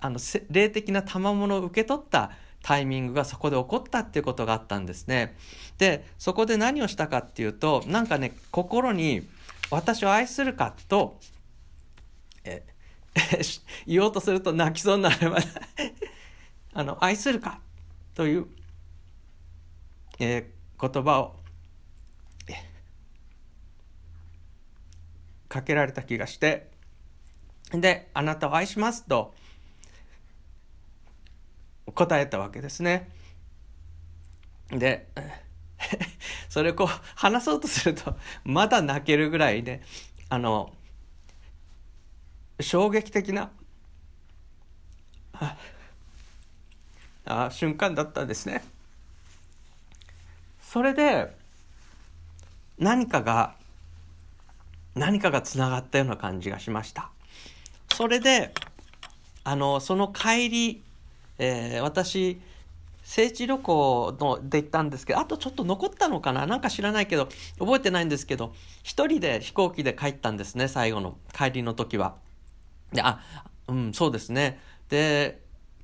[0.00, 0.18] あの
[0.50, 2.30] 霊的な賜物を受け取った
[2.66, 5.36] タイミングがそこで起こったっていうことがあったんですね。
[5.78, 9.24] でそこで何をしたかっていうとなんかね心に
[9.70, 11.20] 私を愛するかと
[12.42, 12.64] え
[13.86, 15.38] 言おうとすると泣きそうになれば
[16.74, 17.60] あの愛するか
[18.16, 18.48] という
[20.18, 21.36] えー、言葉を
[25.48, 26.68] かけられた気がして
[27.70, 29.34] で「あなたを愛します」と
[31.94, 33.10] 答えたわけですね。
[34.70, 35.08] で
[36.48, 39.82] それをこう話そうとするとまだ泣けるぐらいね
[40.28, 40.72] あの
[42.60, 43.50] 衝撃的な
[47.24, 48.64] あ瞬間だったんですね。
[50.60, 51.34] それで
[52.78, 53.54] 何かが
[54.94, 57.10] 何かがつながったような感じがしました
[57.94, 58.52] それで
[59.44, 60.82] あのその帰り、
[61.38, 62.40] えー、私
[63.02, 66.46] 聖地旅行ので行ったんですけどあとちょっと残ったのかな？
[66.46, 72.16] なんか知らないけど覚えてないんですけど一人で飛行機で帰ったんですね最後の帰りの時は。
[72.92, 73.20] であ
[73.68, 74.60] うんそうですね。
[74.88, 75.40] で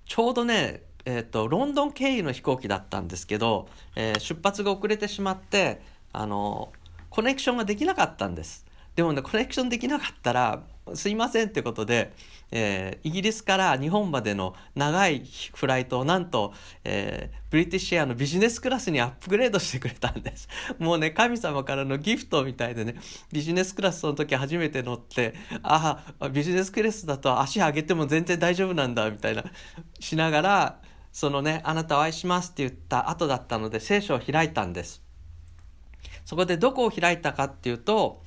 [0.06, 6.72] ちょうどねえーと、ロンドン経由の飛行機だったんですけど、えー、出発が遅れてしまってあの
[7.10, 8.64] コネクションができなかったんです。
[8.94, 10.62] でもねコネクションできなかったら
[10.94, 12.12] すいませんってことで、
[12.52, 16.52] えー、イギリスから日本までの長いフライトをなんと、
[16.84, 20.48] えー、ブリティッシュエアのビジネスクラスにアップグレードしてくれたんです。
[20.78, 22.94] もうね、神様からのギフトみたいでね、
[23.32, 29.44] ビジネスクラスの時初めて乗って、ああ、ビジネスクラスだと足上げても全然大丈夫なんだ、みたいな、
[29.98, 30.78] しながら、
[31.10, 35.02] そのね、あなたを愛しますって言った後だったので聖書を開いたんです。
[36.24, 38.22] そこでどこを開いたかっていうと、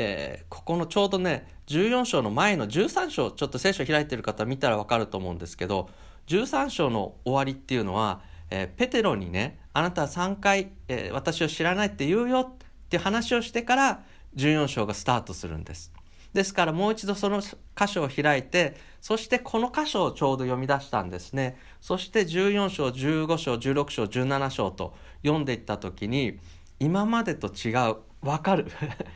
[0.00, 5.90] えー、ここのちょうどね、14章の前の13章、ちょっと聖書開いてる方見たらわかると思うんですけど、
[6.28, 14.04] 13章の終わりっていうのは、えー、ペテロにね、あなたは3回、えー、私を知らないって言うよって話をしてから
[14.36, 15.92] 14章がスタートするんです。
[16.32, 26.38] ですからもう一度その箇所を開いてそしてこの箇所をちょうど読み出したんですねそして14章15章16章17章と読んでいった時に
[26.78, 28.66] 今までと違う分かる。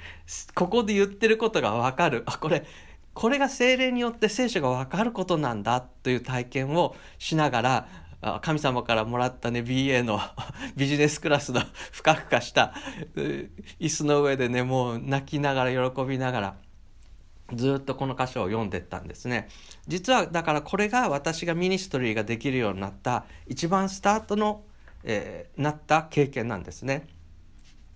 [0.55, 2.23] ここで言ってることが分かる。
[2.27, 2.65] あこれ
[3.15, 7.89] これが精霊によって聖書が分かることなんだという体験をしながら
[8.41, 10.21] 神様からもらったね BA の
[10.77, 11.61] ビジネスクラスの
[11.91, 12.73] ふかふかした
[13.81, 16.57] 椅子の上でねもう泣きながら喜びながら
[17.53, 19.49] ずっとこの箇所を読んでったんですね。
[19.87, 24.63] 実はだからこれが私がミニストリーができるようになった一番スタートの、
[25.05, 27.07] えー、なった経験なんですね。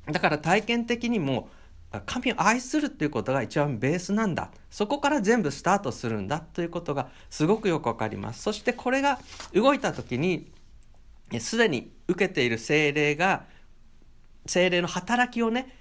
[0.06, 1.48] だから体験的にも
[2.04, 4.50] 神を愛するっていうことが一番ベースなんだ。
[4.70, 8.42] そこから全部スタートするんだということがすごくよくわかります。
[8.42, 9.18] そしてこれが
[9.52, 10.50] 動いた時に
[11.38, 13.44] すでに受けている精霊が
[14.46, 15.72] 精霊の働きをね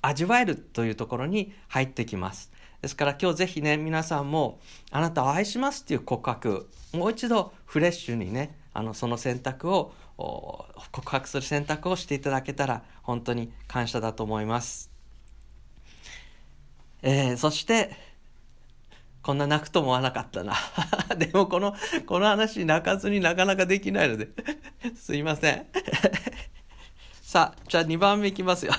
[0.00, 2.52] 味わえるというところに入ってきます。
[2.82, 14.90] ですから今日ぜひね皆さんもあなたを愛しますっていう告白もう一度フレッシュにねあのその選択を告白する選択をしていただけたら本当に感謝だと思います。
[17.02, 17.90] えー、そして
[19.24, 20.54] こんな泣くと思わなかったな。
[21.16, 21.74] でもこの、
[22.06, 24.28] この話泣かずになかなかできないので
[24.94, 25.66] すいません
[27.22, 28.74] さあ、じゃあ2番目いきますよ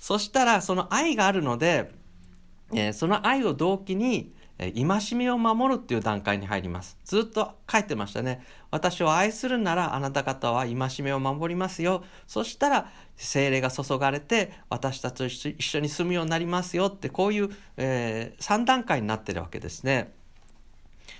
[0.00, 1.92] そしたらその愛があるので、
[2.72, 6.98] えー、その愛を動機に、えー、戒めを守るっていう段階に入ります。
[7.04, 8.44] ずっと書いてましたね。
[8.70, 12.04] 私を愛するならあなた方は戒めを守りますよ。
[12.26, 20.12] そしたら精霊が注がれて私たちと一緒に住むようになりますよってこういう、えー、3段階になってるわけですね。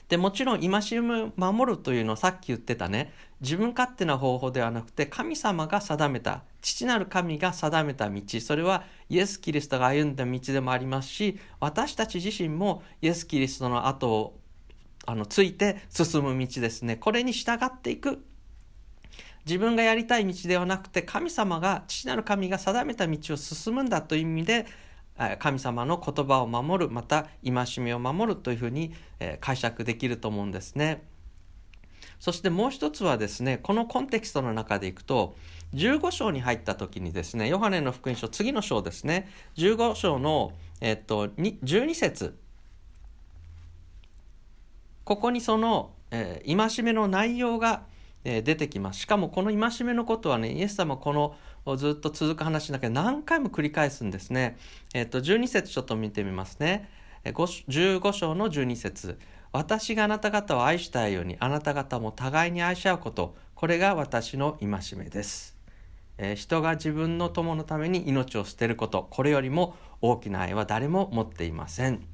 [0.09, 3.12] でもちろん戒めを守るというのはさっき言ってたね
[3.44, 8.22] 自分勝手な方法ではなくて神様が定めた父なる神が定めた道。
[8.40, 14.40] それはイエス・キリストが歩んだ道でもありますし私たち自身もイエス・キリストの後を
[15.07, 16.96] あのついて進む道ですね。
[16.96, 18.24] これに従っていく。
[19.44, 24.66] 自分がやりたい道ではなくて神様が父なる神が定めた道を進むんだという意味で
[25.38, 28.94] 神様の言葉を守るまた戒めを守るというふうに
[29.40, 31.02] 解釈できると思うんですね。
[32.25, 35.37] そしてもう一つはですねこのコンテキストの中でいくと
[35.75, 42.35] 15章に入った時にですねヨハネの福音書次の章ですね15章の、えっと、12節
[45.05, 47.83] ここにその、えー、戒めの内容が、
[48.25, 54.57] えー、出てきますしかもこの戒めのことはねイエス様このずっと続く話だけど何回も繰り返すんですね。
[54.95, 56.91] えっ、と、12節ちょっと見てみますね。
[57.25, 59.19] 15章の12節
[59.55, 65.57] 私があなた方を愛したいようにあなた方も互いに愛し合うこと、これが私の戒めです。
[66.19, 72.05] えー、人が自分の友のために命を捨てること、これよりも大きな愛は誰も持っていません。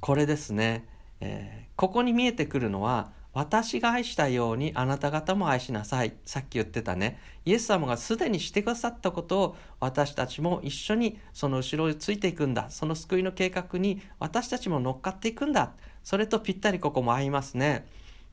[0.00, 0.88] これですね。
[1.20, 6.14] えー、ここに見えてくるのは私が愛したようにあなた方も愛しなさい。
[6.24, 7.18] さっき言ってたね。
[7.44, 12.70] イエス様がすでにしてくださったことを私たちも一緒にその後ろについていくんだ。
[12.70, 15.72] その救いの計画に私たちも乗っかっていくんだ。
[16.04, 17.88] それとぴったりここも合いますね。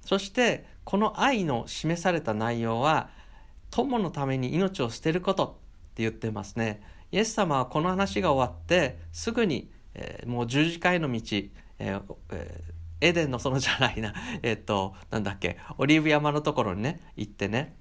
[0.06, 3.10] そしてこの愛の示された内容は
[3.72, 5.50] 友のために命を捨てることっ
[5.96, 6.80] て言ってますね。
[7.12, 11.20] イエス様はこの話が終わってすぐに、えー、もう十字架への道、
[11.80, 12.02] えー
[12.34, 17.76] えーエデンの園じゃないな、 えっと、なんだっけ、オリーブ山のところにね、行ってね、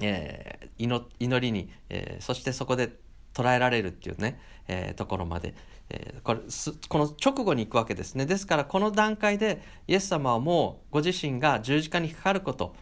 [0.00, 2.96] えー、祈りに、えー、そしてそこで
[3.34, 5.54] 捉えられるっていうね、えー、ところまで、
[5.90, 6.40] えー、これ
[6.88, 8.26] この直後に行くわけですね。
[8.26, 12.74] ですからこの段階でイエス様はもうご自身が十字架にかかること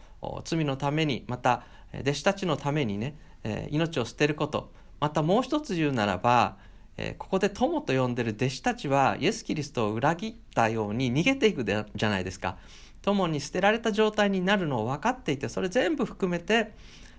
[0.43, 6.57] 罪のためにまた弟子たちのためにね、えー、命を捨てることまたもう一つ言うならば
[7.17, 12.57] ここで友と呼んでる弟子たちはイエス・キリストを裏切ったように逃げていくじゃないですか。
[13.01, 16.73] 友に捨てられた状態になるのを分かっていてそれ全部含めて、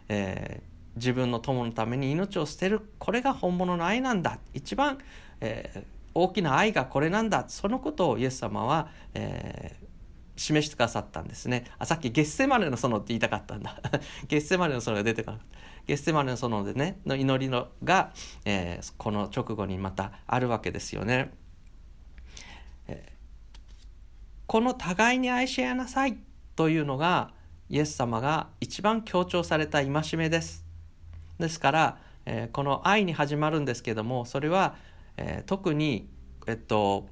[0.09, 4.39] えー、自分の友のために命を捨てるこれが本物の愛なんだ。
[4.55, 4.99] 一番、
[5.41, 5.83] えー、
[6.15, 7.45] 大きな愛がこれなんだ。
[7.49, 11.65] そのことをイエス様は、えー、示してくださったんですね。
[11.79, 13.81] あさっきゲッセマネの園って言いたかったんだ。
[14.29, 15.72] ゲッセマネの園が出てこなかった。
[15.93, 18.15] ゲッセマネの園でねの祈りのが、
[18.47, 21.31] えー、この直後にまたあるわけですよね、
[22.89, 23.59] えー、
[24.47, 26.17] この互いに愛し合いなさい
[26.57, 27.35] というのが
[27.69, 30.65] イエス様が一番強調された戒めです。
[31.39, 34.77] ですから、えー、この愛に始まるんですけどもそれは、
[35.19, 36.09] えー、特に
[36.47, 37.07] えっと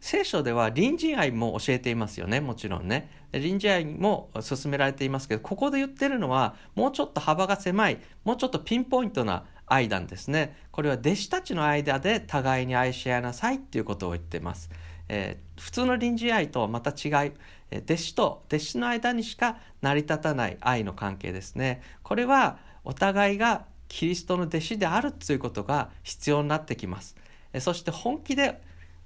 [0.00, 2.40] 聖書では隣人愛も教えていますよね。
[2.40, 3.10] もちろんね。
[3.32, 10.56] 隣人愛も進められていますけどここで言ってるのはもうちょっと幅が狭いもうちょっとピンポイントな愛なんですね。
[10.72, 14.70] これは弟子たちの間で互いに愛し合いなさいっていうことを言ってます、
[15.08, 17.32] えー、普通の隣人愛とはまた違い
[17.72, 21.82] 弟子と弟子の間にしか成り立たない愛の関係ですね。
[22.02, 27.16] これはお互いがキリストの弟子であるということが必要になってきます。
[27.52, 28.60] えそして本気で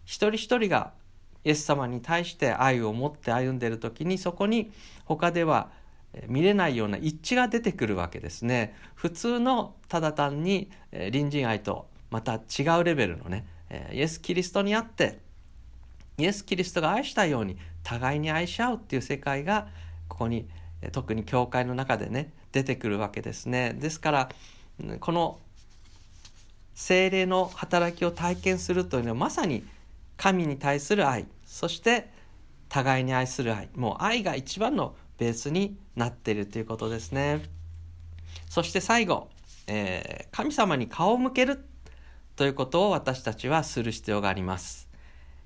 [0.05, 0.93] 一人一人が
[1.45, 4.71] イエス様に対して愛を持って歩んでいる時にそこに
[5.05, 5.71] 他では
[6.27, 8.75] 見れないような一致が出てくるわけですね。
[8.95, 13.47] 普通のただ単に隣人愛とまた違うレベルのね
[13.93, 15.19] イエス・キリストにあって
[16.17, 19.69] イエス・キリストが愛したように互いに愛し合うっていう世界が
[20.09, 20.49] ここに
[20.93, 23.75] 特に教会の中でね出てくるわけですね。
[23.75, 24.29] ですから
[25.01, 25.41] この
[26.75, 29.65] 精霊の働きを体験するというのはまさに
[30.17, 31.27] 神に対する愛。
[31.45, 32.11] そして
[32.69, 33.69] 互いに愛する愛。
[33.75, 37.43] もう愛が一番のベースになっているということですね。
[38.49, 39.29] そして最後、
[39.67, 41.65] えー、神様に顔を向ける
[42.37, 44.89] ということを私たちはする必要があります、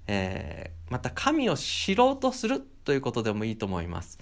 [0.06, 4.18] えー、また神を知ろうとするということでもいいと思います。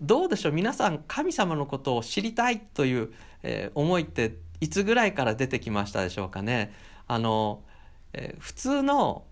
[0.00, 0.52] どうでしょう？
[0.52, 3.12] 皆さん神様のことを知りたいという、
[3.42, 6.72] えー、思いっていつぐらいから出てきましたでしょうかね？
[7.06, 7.62] あの、
[8.14, 9.24] えー、普通の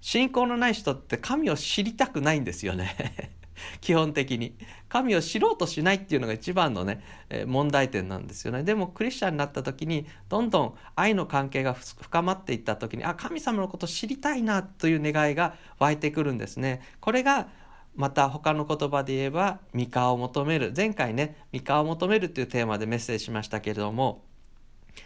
[0.00, 3.38] 信仰のない人って神を知りたくないんですよね。
[3.80, 4.54] 基本的に。
[4.88, 8.62] 神を知ろうとしないっていうのが一番のね、え問題点なんですよね。
[8.62, 16.80] でもクリスチャンになった時にどんどん愛の関係が深まっていった時にあ神様のことを知りたいなという願いが湧いてくるんですね。
[17.00, 17.48] これが
[17.96, 20.72] また他の言葉で言えば三河を求める。
[20.74, 24.27] 前回ね三河を求めるっていうテーマでメッセージしましたけれども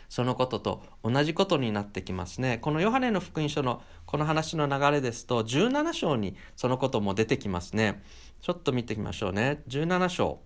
[0.09, 2.59] そのことと同じことになってきますね。
[2.59, 8.03] このヨハネの福音書のこの話の流れですと17章にそのことも出てきますね。
[8.41, 9.63] ちょっと見てみましょうね。
[9.69, 10.41] 17章。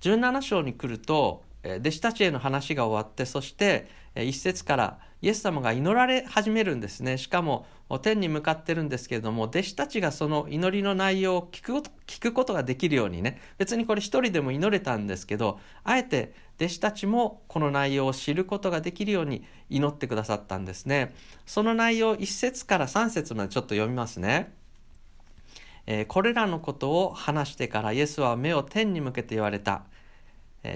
[0.00, 7.66] 17章に来ると弟子たちへの話が終わってそして一節からイエス様が祈られ始めるんですねしかも
[8.00, 11.62] 天に向かってるんですけれども弟子たちがその祈りの内容を聞
[12.20, 21.14] くことができるようにね別にこれ一人でも祈れたんですけどあえて弟子たちもこの内容を知ることができるように祈ってくださったんですね。
[21.46, 24.52] その内容1節から3節までちょっと読みますね、
[25.86, 29.82] えー、これらのことを話してからイエスは目を天に向けて言われた。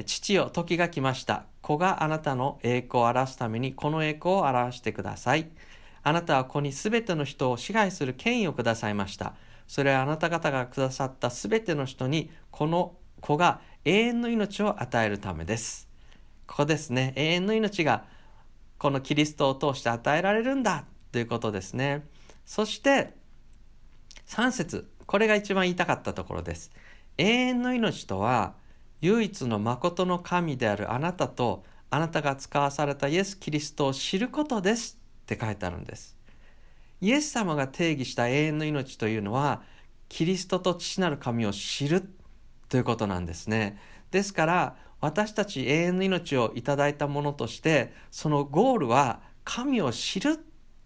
[0.05, 1.45] 父よ時が来ました。
[1.63, 5.49] 子があなたの栄光を表すためにこの栄光を表してください。
[6.03, 9.35] あなたは子にすべての人を支配する権威をくださいました。
[9.67, 15.89] それはあなた方がくださったすべての人にこの子が永遠の命を与えるためです。
[16.47, 17.13] ここですね。
[17.17, 18.05] 永遠の命が
[18.79, 20.85] このキリストを通して与えられるんだ。
[21.13, 22.07] ということですね。
[22.47, 23.15] そして
[24.27, 24.91] 3節。
[25.07, 26.71] これが一番言いたかったところです。
[27.17, 28.55] 永遠の命とは
[29.01, 34.98] 唯一の誠の神であるあなたとあなたが使わされたイエス・キリストを知ることです。
[35.35, 36.17] って書いてあるんです。
[37.03, 39.63] イエス様が定義した永遠の命というのは
[40.09, 42.09] キリストと父なる神を知る
[42.69, 43.79] ということなんですね。
[44.11, 50.39] ですから私たち永遠の命をいただいたものとしてそのゴールは神を知る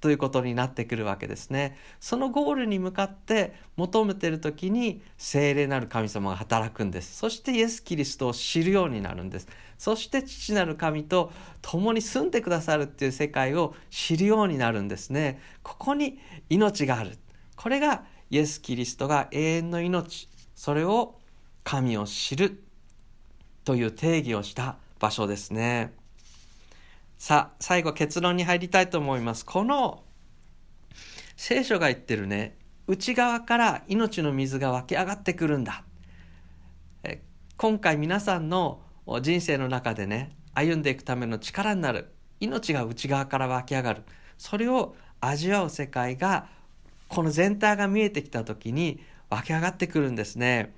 [0.02, 1.78] ということになってくるわけですね。
[2.00, 7.16] そのゴールに向かって求めている時に聖霊なる神様が働くんです。
[7.16, 9.46] そしてイエス・キリストを知るようになるんです。
[9.78, 11.30] そして父なる神と
[11.62, 15.40] 共に住んでくださるっていう世界を知るようになるんですね。
[15.62, 16.18] ここに
[16.50, 17.16] 命がある。
[17.54, 20.28] これがイエス・キリストが永遠の命。
[20.56, 21.20] それを
[21.62, 22.64] 神を知る
[23.64, 26.01] という定義をした場所ですね。
[27.22, 29.46] さあ、最後結論に入りたいと思います。
[29.46, 30.02] この
[31.36, 32.58] 聖書が言ってるね、
[32.88, 35.84] 内側から命の水が湧き上がってくるんだ。
[37.04, 37.22] え
[37.56, 38.82] 今回皆さんの
[39.20, 42.12] 人生の中でね、歩んでいくための力になる。
[42.40, 44.02] 命が内側から湧き上がる。
[44.36, 46.48] それを味わう世界が、
[47.06, 48.98] この全体が見えてきた時に
[49.30, 50.74] 湧き上がってくるんですね。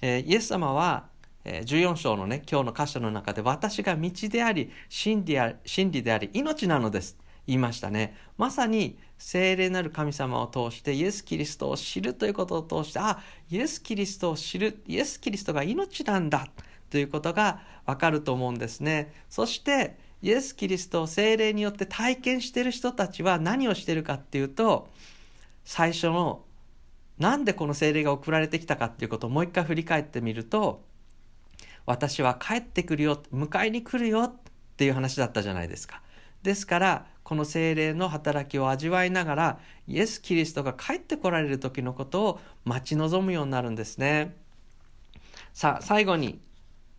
[0.00, 1.08] えー、イエス様は
[1.44, 7.16] 14章のね、今日の箇所の中で、私が道であり、真理真理であり、命なのです。
[7.46, 8.14] 言いましたね。
[8.36, 13.20] まさに、聖霊なる神様を通して、イエス・キリストを知るということを通して、あ、
[13.50, 16.46] イエス・キリストを知る、イエス・キリストが命なんだ、
[16.90, 19.12] ということがわかると思うんですね。
[19.30, 24.88] そして、イエス・キリストを聖霊によって体験している人たちは何をしているかっていうと、
[25.64, 26.44] 最初の、
[27.18, 30.84] なんでこの聖霊が送られてきたかっていうことをもう一回振り返ってみると、
[31.88, 34.32] 私は帰ってくるよ迎えに来るよっ
[34.76, 36.02] ていう話だったじゃないですか。
[36.42, 44.36] ですからこの精霊の働きを味わいながらイエス・キリストが帰ってこられる時のことを待ち望むようになるんですね。
[45.54, 46.42] さあ最後に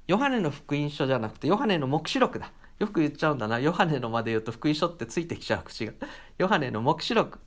[0.08, 2.52] ヨハネの福音書じゃなくてヨハネの黙示録だ。
[2.80, 3.60] よく言っちゃうんだな。
[3.60, 5.94] ヨハネのまで言うと福音書ってついてきちゃう口が。
[6.40, 7.40] ヨハネの黙示録。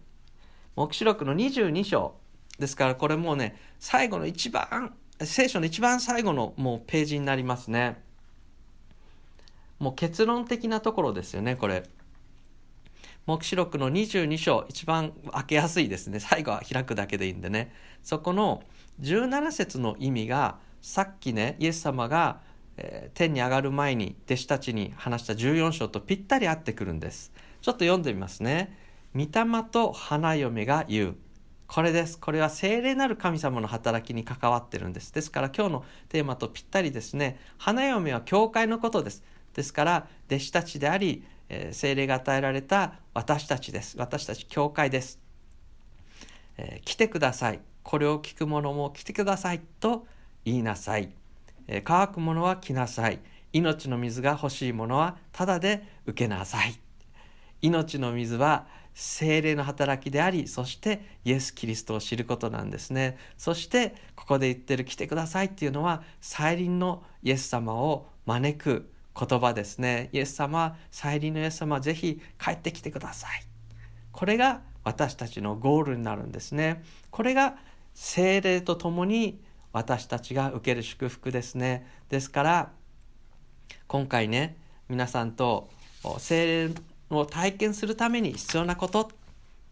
[0.76, 2.16] 黙示録の22章。
[2.58, 8.02] ですからこれもうね最後の一番聖書の一番最後のもうページになりますね。
[9.78, 11.82] もう結論的なところですよね、これ。
[13.26, 16.20] 黙示録の22章、一番開けやすいですね。
[16.20, 17.72] 最後は開くだけでいいんでね。
[18.02, 18.62] そこの
[19.00, 22.40] 17節の意味が、さっきね、イエス様が、
[22.76, 27.32] えー、天に上がる前に弟子たちに話した14章とぴったり合ってくるんです。
[27.60, 28.76] ちょっと読んでみますね。
[29.14, 29.28] 御霊
[29.70, 31.16] と花嫁が言う。
[31.74, 32.18] これです。
[32.18, 35.10] これは聖霊なる神様の働きに関わってるんです。
[35.14, 37.38] ですから今日のテーマとぴったりですね。
[37.56, 39.24] 花嫁は教会のことです。
[39.54, 43.96] ですから弟子たちであり、え、聖霊が与えられた私たちです。
[43.96, 45.18] 私たち教会です。
[46.58, 47.60] えー、来てください。
[47.82, 50.06] これを聞く者も来てくださいと
[50.44, 51.08] 言いなさい。
[51.68, 53.18] えー、乾く者は来なさい。
[53.54, 56.78] 命の水が欲しい者はただで受けなさい。
[57.62, 63.16] 命の水は精霊の働きでありそしてイエス・キリストを知ることなんですね。
[63.36, 70.10] そしてここで言ってる来てくださいっていうのは再臨のイエス様を招く言葉ですね。
[70.12, 73.44] イエス様再臨のイエス様ぜひ帰ってきてください。
[74.10, 76.82] これが私たちのゴールになるんですね。
[77.10, 77.56] これが
[77.94, 79.40] 精霊とともに
[79.72, 81.86] 私たちが受ける祝福ですね。
[82.08, 82.72] ですから
[83.86, 84.56] 今回ね
[84.88, 85.70] 皆さんと
[86.18, 86.74] 精霊
[87.18, 89.10] を体験するために必要なこと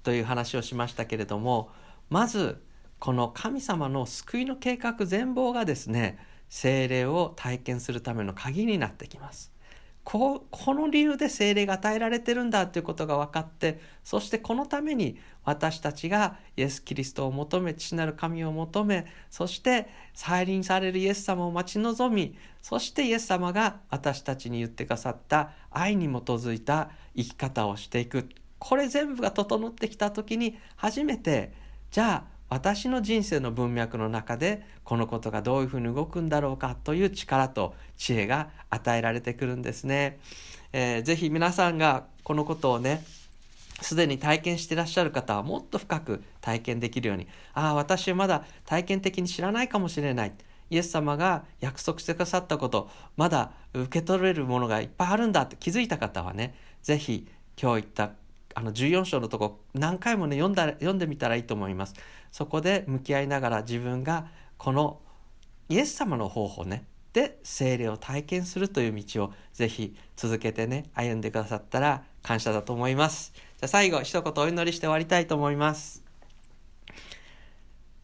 [0.02, 1.70] という話をしましたけれども
[2.08, 2.62] まず
[2.98, 6.18] この神様の救いの計画全貌がですね
[6.48, 9.52] 精霊を体験するための鍵になってきます。
[10.10, 28.28] ここの理由で精霊が与えられてるんだということが分かってそしてこのために私たちがイエス・キリストを求め父なる神を求めそして再臨されるイエス様を待ち望みそしてイエス様が私たちに言ってくださった愛に基づいた生き方をしていく。
[28.58, 31.52] これ全部が整ってきた時に初めて
[31.92, 40.18] じゃあ私の人生の文脈の中でこのことがどういうふうに動くんだろうかという力と知恵が与えられてくるんですね。
[40.72, 43.04] えー、ぜひ皆さんがこのことをね
[43.80, 50.32] すでに体験していらっしゃる方はもっと深く体験できるようにああ私はまだ体験的に知らないかもしれない
[50.70, 57.26] イエス様が約束してくださったことまだ受け取れるものがいっぱいあるんだって気づいた方はね是非
[57.60, 58.12] 今日言った
[58.54, 61.94] あの14章のとこ何回もね読んだ読んでみたらいいと思います。
[62.30, 64.26] そこで向き合いながら自分が
[64.56, 65.00] この
[65.68, 73.32] イエス様の方法ねで精霊を体験するという道をぜひ続けてね歩んでくださったら感謝だと思います。
[73.34, 76.04] じゃあ最後一言お祈りして終わりたいと思います。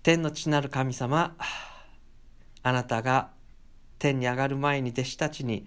[0.02, 1.36] 天の父なる神様
[2.62, 3.30] あなたが
[3.98, 5.66] 天に上がる前に弟子たちに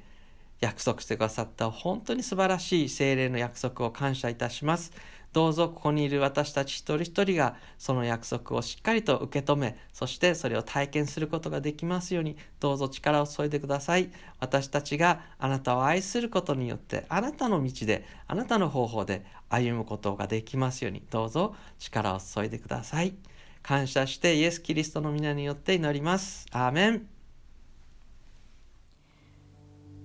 [0.59, 4.91] 約束してくださった本当に素晴らしい精霊の約束を感謝いたします。
[5.31, 14.09] どうぞここにいる私たち一人一人がその約束をしっかりと受け止め、そしてそれを体験することができますように、どうぞ力を注いでください。
[14.39, 23.13] 私たちがあなたを愛することによって、あなたの道で、あなたの方法で歩むことができますように、どうぞ力を注いでください。
[23.61, 26.47] 感謝してイエス・キリストの皆によって祈ります。
[26.51, 27.18] アーメン。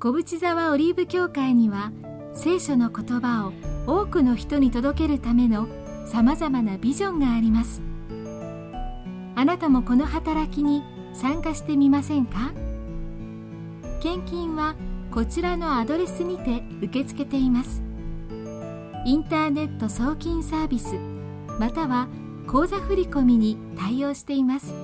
[0.04, 1.90] 小淵沢オリーブ教会には
[2.34, 3.54] 聖書の言葉を
[3.86, 5.66] 多くの人に届けるための
[6.04, 7.80] さまざまなビジョンがあります。
[9.34, 10.82] あなたもこの働きに
[11.14, 12.52] 参加してみませんか？
[14.02, 14.74] 献金は
[15.10, 17.82] こちらのアドレスにて受け付けています。
[19.06, 20.96] インターネット送金サービス
[21.58, 22.08] または
[22.46, 24.74] 口座振込に対応しています。